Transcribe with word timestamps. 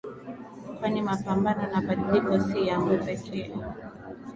kwani 0.77 1.01
mapambano 1.07 1.63
na 1.67 1.81
mabadiliko 1.81 2.33
si 2.45 2.59
yangu 2.67 2.93
pekee 3.05 3.51